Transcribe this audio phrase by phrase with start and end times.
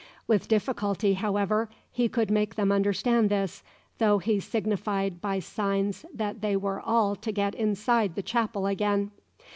[0.25, 3.61] With difficulty, however, he could make them understand this,
[3.99, 9.11] though he signified by signs that they were all to get inside the chapel again.